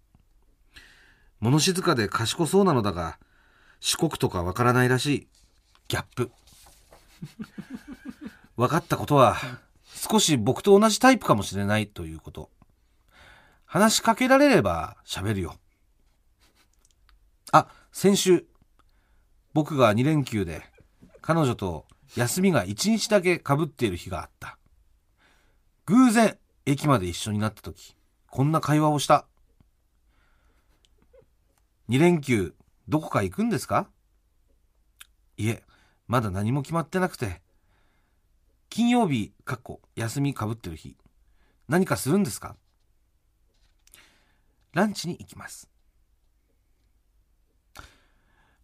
[1.39, 3.17] 物静かで賢そうなのだが、
[3.79, 5.27] 四国とかわからないらしい。
[5.87, 6.31] ギャップ。
[8.57, 9.37] 分かったことは、
[9.93, 12.49] 少し僕と同じタイプかもしれないということ。
[13.65, 15.57] 話しかけられれば喋るよ。
[17.51, 18.45] あ、先週、
[19.53, 20.63] 僕が2連休で、
[21.21, 24.57] 彼女と休みが1日だけ被っている日があった。
[25.85, 27.95] 偶然、駅まで一緒になった時、
[28.27, 29.25] こんな会話をした。
[31.89, 32.55] 2連休、
[32.87, 33.89] どこか行くんですか？
[35.37, 35.63] いえ、
[36.11, 37.41] まだ何も決まってなくて。
[38.69, 40.97] 金曜日、かっこ、休みかぶってる日、
[41.69, 42.57] 何かするんですか？
[44.73, 45.69] ランチに行きます。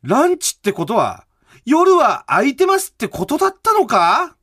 [0.04, 1.26] ランチってことは、
[1.64, 4.36] 夜は空いてますってことだったのか？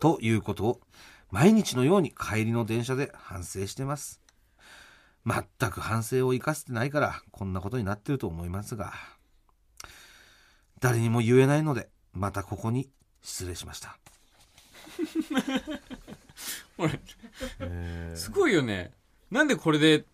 [0.00, 0.80] ということを、
[1.30, 4.22] 毎日のように帰りの電車で反省してます。
[5.26, 8.94] 全く反省を生かせてないから、こんなことになってると思いますが、
[10.84, 12.90] 誰にも言えないので、またここに
[13.22, 13.96] 失礼しました。
[16.76, 17.00] これ
[18.14, 18.92] すごいよね。
[19.30, 20.04] なんでこれで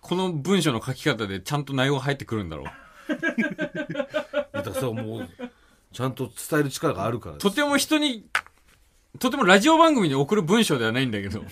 [0.00, 2.66] この文章の書き方でちゃんと内容が入ってくるんだろう。
[4.52, 5.28] だからそうもう、
[5.92, 8.26] ちゃんと伝える力があるからとても人に
[9.20, 11.44] とてもラジオ番組に送る文章ではないんだけど。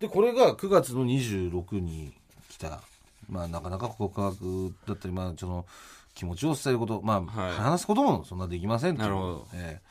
[0.00, 2.14] でこれが9月の26に
[2.48, 2.80] 来た
[3.28, 5.66] まあなかなか告白だったりまあその
[6.14, 7.56] 気持ちを伝えることまあ、はい。
[7.56, 9.08] 話すこともそんなできませんという。
[9.08, 9.46] なるほど。
[9.54, 9.82] ええ。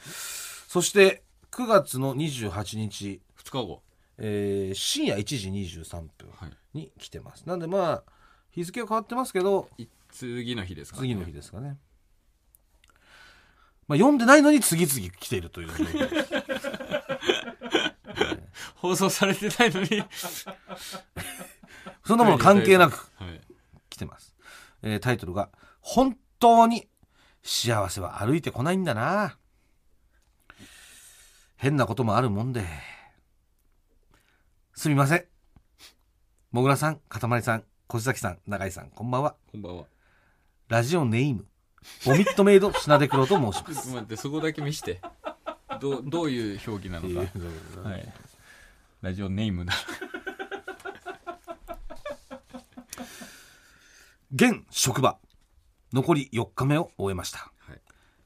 [0.67, 3.81] そして9月の28日、2日後。
[4.17, 6.51] えー深夜1時23分はい。
[6.73, 8.03] に来てます、なんでまあ
[8.51, 11.77] 日付は変わってますけどい次の日ですか、次の日ですかね。
[13.87, 16.29] まあ読んでないのに次々来ているという状況です。
[18.75, 20.03] 放送されてないのに
[22.05, 23.41] そんなもの関係なくはい
[23.89, 24.35] 来てます。
[24.81, 26.87] えータイトルが、本当に
[27.43, 29.37] 幸せは歩いてこないんだな。
[31.57, 32.65] 変なこともあるもんで。
[34.73, 35.25] すみません。
[36.51, 39.35] もぐらさん、かたまりさん、小崎さん、永井さん、こんばんは。
[39.51, 39.85] こんばんは
[40.67, 41.45] ラジオネーム、
[42.05, 43.89] ボミットメイド品で黒と申します。
[43.93, 45.01] 待ってそこだけ見して
[45.79, 47.29] どうどういう表記なのか、
[47.81, 48.03] ははいい、
[49.01, 49.73] ラジオネームだ
[54.35, 55.19] 現職場。
[55.93, 57.51] 残り4日目を終えました。
[57.59, 57.81] はい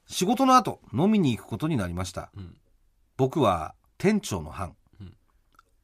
[0.06, 2.30] 仕事の後、飲みに行くことになりました。
[2.34, 2.56] うん
[3.18, 4.74] 僕は店長の班。
[5.00, 5.14] うん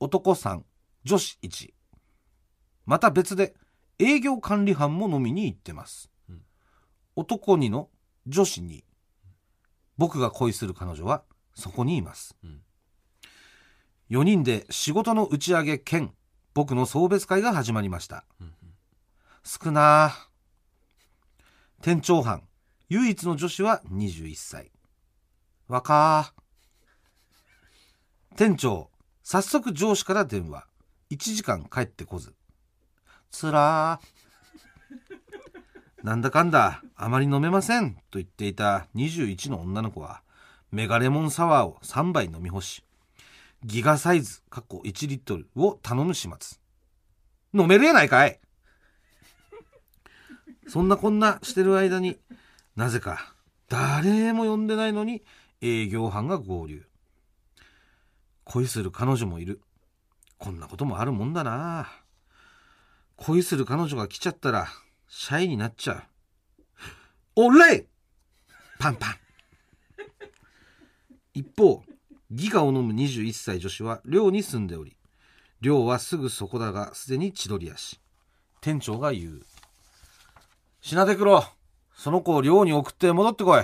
[0.00, 0.62] 男3、
[1.04, 1.74] 女子1。
[2.86, 3.54] また別で
[3.98, 6.10] 営業管理班も飲みに行ってます。
[6.30, 6.40] うん
[7.16, 7.90] 男2の
[8.26, 8.82] 女子2。
[9.98, 11.22] 僕が恋する彼女は
[11.54, 12.34] そこにいます。
[12.42, 12.62] うん
[14.08, 16.14] 4人で仕事の打ち上げ兼
[16.54, 18.24] 僕の送別会が始まりました。
[18.40, 18.54] うん
[19.44, 20.14] 少な。
[21.82, 22.42] 店長班
[22.88, 24.72] 唯一の女子は21歳。
[25.68, 26.32] 若。
[28.36, 28.88] 店長
[29.22, 30.66] 早速上司から電話。
[31.10, 32.34] 1時間帰ってこず。
[33.30, 34.00] つら。
[36.02, 40.22] なんだかんだあまり飲めませんと言っていた21の女の子は
[40.70, 42.84] メガレモンサワーを3杯飲み干し
[43.64, 46.58] ギガサイズ過去1リットルを頼む始末。
[47.54, 48.40] 飲めるやないかい。
[50.68, 52.18] そんなこんなしてる間に
[52.76, 53.34] なぜか
[53.68, 55.22] 誰も呼んでないのに
[55.60, 56.84] 営業班が合流。
[58.44, 59.60] 恋する彼女もいる。
[60.38, 61.88] こんなこともあるもんだな。
[63.16, 64.68] 恋する彼女が来ちゃったら
[65.08, 66.02] シャイになっちゃう。
[67.36, 67.86] おれ
[68.78, 69.14] パンパン。
[71.32, 71.82] 一方
[72.30, 74.96] ギガを飲む21歳女子は寮に住んでおり
[75.60, 78.00] 寮はすぐそこだがすでに千鳥足。
[78.60, 79.42] 店長が言う。
[80.86, 81.42] 品手黒
[81.96, 83.62] その子を寮に送って戻ってこい。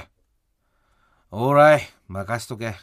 [1.30, 2.74] オーライ任しとけ。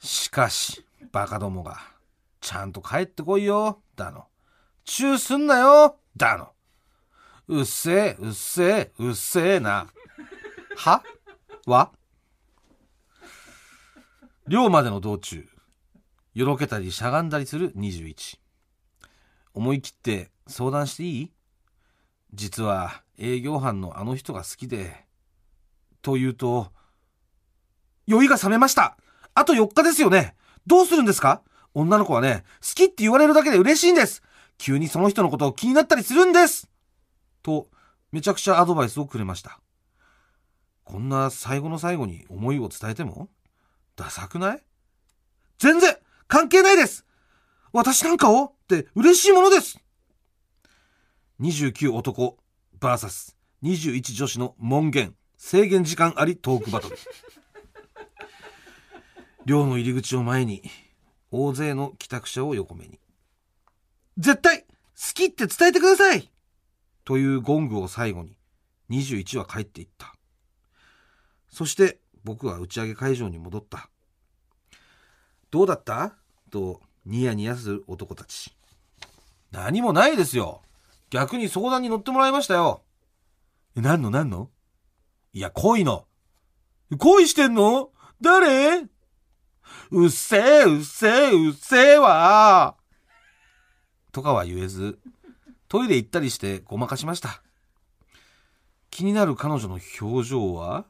[0.00, 1.76] しかしバカどもが
[2.40, 3.82] ちゃんと帰ってこいよ。
[3.94, 4.24] だの。
[4.86, 5.98] チューすんなよ。
[6.16, 6.48] だの。
[7.48, 9.86] うっせえうっせえうっせえな。
[10.74, 11.02] は？
[11.66, 11.92] は
[14.48, 15.46] 寮までの道中
[16.32, 18.38] よろけたりしゃがんだりする21
[19.52, 21.30] 思い切って相談していい？
[22.34, 25.04] 実は営業班のあの人が好きで
[26.02, 26.72] と言うと
[28.06, 28.98] 酔いが覚めました。
[29.34, 30.34] あと4日ですよね。
[30.66, 31.42] どうするんですか？
[31.74, 34.22] 女の子はね好きって言われるだけで嬉しいんです。
[34.58, 36.68] 急にその人のことを気になったりするんです。
[37.42, 37.68] と
[38.12, 39.60] めちゃくちゃアドバイスをくれました。
[40.84, 43.28] こんな最後の最後に思いを伝えても
[43.96, 44.62] ダサくない？
[45.58, 47.06] 全然関係ないです。
[47.72, 49.78] 私なんかをって嬉しいものです。
[51.40, 52.36] 29男
[52.80, 56.96] VS21 女子の門限制限時間ありトークバトル。
[59.44, 60.62] 寮の入り口を前に
[61.30, 62.98] 大勢の帰宅者を横目に。
[64.16, 64.66] 絶対好
[65.14, 66.30] きって伝えてください!
[67.04, 68.36] というゴングを最後に
[68.90, 70.14] 21は帰っていった。
[71.50, 73.90] そして僕は打ち上げ会場に戻った。
[75.50, 76.14] どうだった?
[76.50, 78.56] とニヤニヤする男たち。
[79.50, 80.62] 何もないですよ
[81.10, 82.82] 逆に相談に乗ってもらいましたよ。
[83.76, 84.50] え何の何の？
[85.32, 86.06] いや恋の。
[86.98, 87.90] 恋してんの？
[88.20, 88.86] 誰？
[89.90, 92.76] うっせえうっせえうっせえわ。
[94.12, 94.98] とかは言えず
[95.68, 97.42] トイレ行ったりしてごまかしました。
[98.90, 100.86] 気になる彼女の表情は？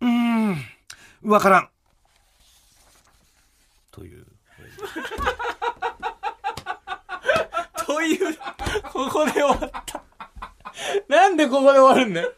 [0.00, 0.56] うーん
[1.22, 1.68] わからん。
[3.90, 4.26] という。
[8.00, 8.38] という
[8.92, 10.02] ここで終わった。
[11.08, 12.32] なんでここで終わるんだよ、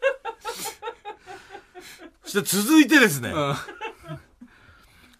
[2.23, 3.35] そして続いてですね、うん。
[3.49, 3.55] は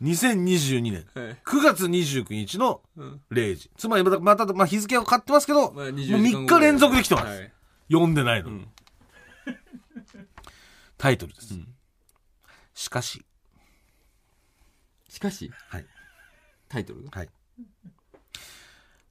[0.02, 1.02] 2022年。
[1.02, 1.06] い。
[1.16, 3.22] 9月29日のうん。
[3.32, 3.72] 0時。
[3.78, 7.54] つまりまたまた、まあ、日付が変わってますけど、まあ、もう20 3日連続で来てます、はい。
[7.90, 8.68] 読んでないのに、うん。
[10.98, 11.74] タイトルです、うん。
[12.74, 13.26] しかし。
[15.08, 15.50] しかし。
[15.70, 15.86] はい。
[16.68, 17.12] タイトルが？
[17.12, 17.30] はい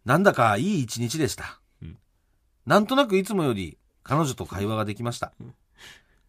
[0.04, 1.98] なんだかいい一日でした、うん。
[2.66, 5.32] なんとなくいつもより彼女と会話ができました、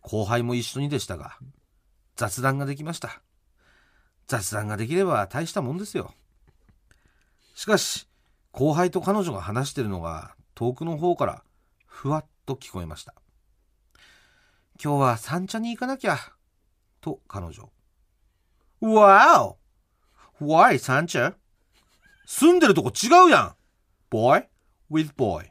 [0.01, 1.37] 後輩も一緒にでしたが
[2.15, 3.21] 雑談ができました。
[4.27, 6.13] 雑談ができれば大したもんですよ。
[7.55, 8.07] しかし
[8.51, 11.43] 後輩と彼女が話してるのが遠くの方から
[11.85, 13.15] ふわっと聞こえました。
[14.83, 16.17] 今日は三茶に行かなきゃ
[17.01, 17.69] と彼女。
[18.81, 19.57] わお
[20.41, 21.35] Why 三茶
[22.25, 23.55] 住んでるとこ違うやん
[24.13, 24.45] Boy
[24.91, 25.49] with boy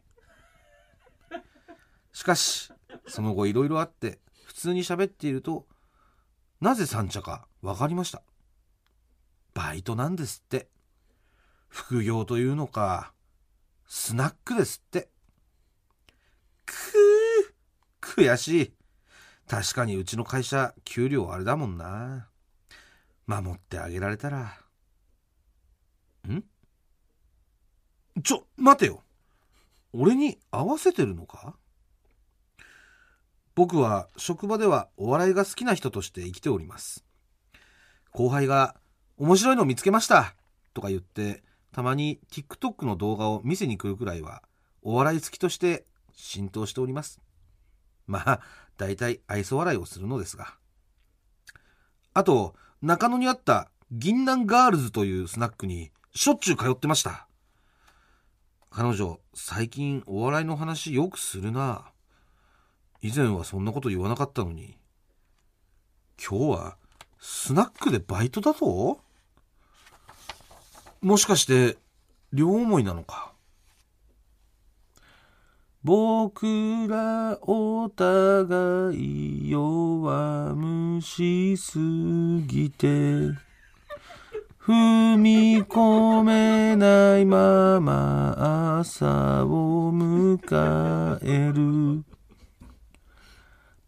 [2.12, 2.72] しかし
[3.08, 5.66] その後いろいろあって普通に喋っていると
[6.60, 8.22] なぜ三茶か分かりました。
[9.52, 10.68] バイトなんですって。
[11.68, 13.12] 副業というのか
[13.88, 15.08] スナックですって。
[16.64, 18.72] くー悔しい。
[19.48, 22.28] 確かにうちの会社給料あれだもんな。
[23.26, 24.56] 守ってあげられたら。
[26.28, 26.44] ん？
[28.22, 29.02] ちょ待てよ。
[29.92, 31.54] 俺に合わせてるのか？
[33.54, 37.04] 僕は職場ではお笑いが好きな人として生きております。
[38.10, 38.76] 後輩が
[39.16, 40.34] 面白いの見つけました。
[40.74, 41.42] とか言って
[41.72, 44.42] たまに TikTok の動画を見せに来るくらいは
[44.82, 45.84] お笑い好きとして
[46.14, 47.20] 浸透しております。
[48.06, 48.40] まあ
[48.76, 50.54] 大体愛想笑いをするのですが。
[52.14, 57.26] あと中野にあった銀杏ガールズというスナックにしょっちゅう通ってました。
[58.74, 61.84] 彼女最近お笑いの話よくするな。
[63.02, 64.78] 以前はそんなこと言わなかったのに。
[66.18, 66.76] 今日は
[67.18, 68.98] スナックでバイトだと
[71.02, 71.76] もしかして
[72.32, 73.34] 両思いなのか。
[75.84, 76.46] 僕
[76.88, 81.78] らお互い弱虫す
[82.46, 83.51] ぎて。
[84.64, 92.04] 踏み込めないまま朝を迎える。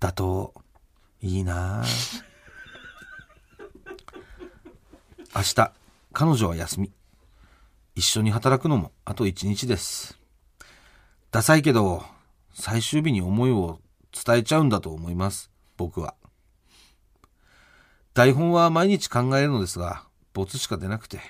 [0.00, 0.52] だと
[1.20, 1.84] いいな。
[5.36, 5.72] 明日
[6.12, 6.90] 彼女は休み。
[7.94, 10.18] 一緒に働くのもあと一日です。
[11.30, 12.02] ダサいけど
[12.52, 13.78] 最終日に思いを
[14.12, 16.16] 伝えちゃうんだと思います僕は。
[18.12, 20.02] 台本は毎日考えるのですが
[20.34, 21.20] ボツしか出なくて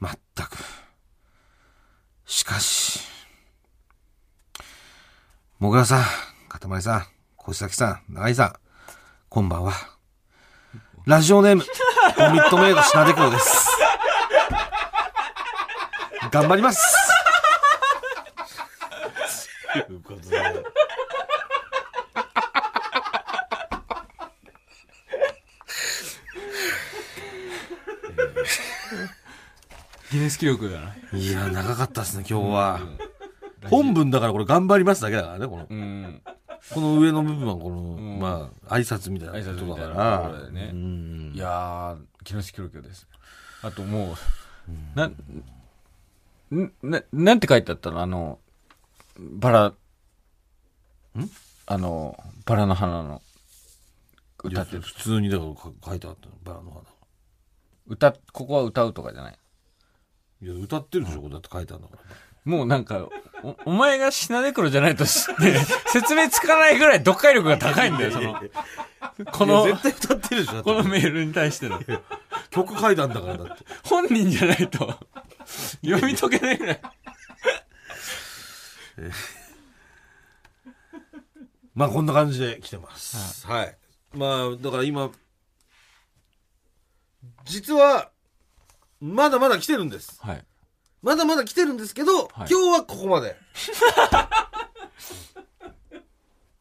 [0.00, 0.56] まったく。
[2.26, 2.98] しかし
[5.60, 6.04] もぐらさん
[6.48, 7.06] かたまりさん
[7.36, 8.52] 小崎さん長井さん
[9.28, 9.74] こんばんは。
[11.06, 11.68] ラジオネームコ
[12.32, 13.68] ミットメイド品出黒です。
[16.32, 16.80] 頑張ります。
[19.86, 20.77] ということで。
[30.12, 30.94] ギネス記録だな。
[31.18, 32.80] いや長かったですね今日は、
[33.70, 35.66] 本文だからこれ頑張りますだけだからねこの。
[35.68, 36.22] うん。
[36.70, 38.18] この上の部分はこの、ん。
[38.18, 40.70] まあ挨拶みたいな挨拶みたいなことだからところでね。
[40.72, 41.32] うん。
[41.34, 43.06] いやーギネス記録です。
[43.62, 44.16] あともう、
[44.98, 48.00] な、んな、なんて書いてあったの？
[48.00, 48.38] あの、
[49.18, 49.76] バラ、ん？
[51.66, 53.20] あの、バラの花の、
[54.44, 56.82] 歌って普通にだからか書いてあったのバラの花
[57.88, 59.38] 歌、ここは歌うとかじゃない。
[60.42, 62.02] いや歌ってるでしょ、これだって書いてあるんだから。
[62.44, 63.08] もうなんか、
[63.42, 65.58] お、お前が品ネクロじゃないと知って、
[65.90, 68.40] 説明つかないぐらい読解力が高いんだよ、その、
[69.32, 70.70] このいや、絶対歌ってるでしょだって。
[70.70, 71.80] このメールに対しての。
[72.50, 73.64] 曲書いたんだからだって。
[73.84, 74.98] 本人じゃないと、
[75.84, 76.80] 読み解けないぐらい。
[81.74, 83.46] まあこんな感じで来てます。
[83.46, 83.76] はい、
[84.12, 85.10] まあだから今
[87.48, 88.10] 実は
[89.00, 90.18] まだまだ来てるんです。
[90.20, 90.44] はい。
[91.02, 92.28] まだまだ来てるんですけど、はい。
[92.36, 93.36] 今日はここまで。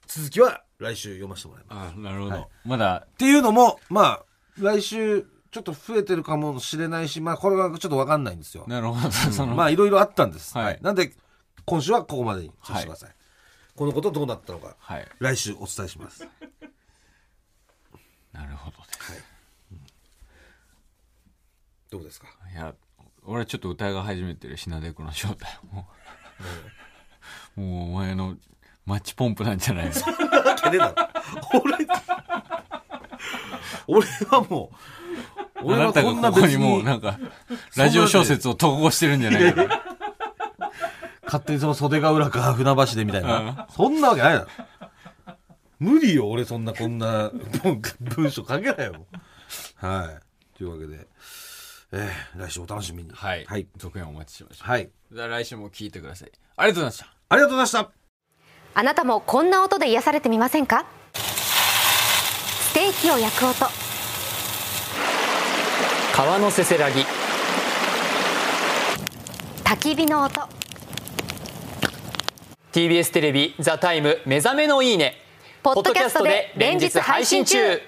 [0.07, 1.93] 続きは来週読ませてもらいます。
[1.97, 2.31] あなるほど。
[2.31, 2.47] はい。
[2.65, 4.25] まだ、っていうのもまあ
[4.57, 8.65] 来週ちょっと増えてるかもしれないしまあこれはちょっと分かんないんですよ。
[8.67, 10.79] なるほど、その、まあいろいろあったんです、はい。
[10.81, 11.13] なんで
[11.65, 13.15] 今週はここまでにさせてください、
[13.75, 15.07] このことどうなったのかはい。
[15.19, 16.27] 来週お伝えします。
[18.33, 19.23] なるほどです。
[21.89, 22.27] どうですか？
[22.53, 22.73] いや、
[23.25, 25.75] 俺はちょっと疑い始めてるシナデクの正体を。
[25.75, 25.87] も
[27.57, 28.35] う、もうお前の
[28.85, 29.91] マッチポンプなんじゃないの？
[29.91, 30.95] わけねえだろ
[31.63, 31.87] 俺
[33.87, 34.75] 俺はもう
[35.59, 37.17] あ俺はなたがこんな別ここにもうになんか、
[37.75, 39.83] ラジオ小説を統合してるんじゃないかな。
[41.25, 43.27] 勝手にその袖ヶ浦か船橋でみたいうん。
[43.27, 44.47] なそんなわけないだろ。
[45.79, 47.29] 無理よ俺そんなこんな
[47.63, 49.05] 文 文章書けないよ
[49.75, 50.17] は
[50.55, 50.57] い。
[50.57, 51.07] というわけで
[51.91, 53.11] えー、来週お楽しみに。
[53.13, 53.45] はい。
[53.45, 54.69] はい、続編お待ちしましょう。
[54.69, 56.31] はい、じゃあ来週も聞いてください。
[56.57, 57.13] ありがとうございました。
[57.29, 57.91] ありがとうございました。
[58.73, 60.85] あなたもこんな音で癒されてみませんか？
[61.13, 63.65] ステーキを焼く音。
[66.13, 67.05] 川のせせらぎ。
[69.63, 70.41] 焚き火の音。
[72.73, 75.15] TBS テレビ「ザタイム目覚めのいいね」
[75.63, 77.81] ポッドキャストで連日配信中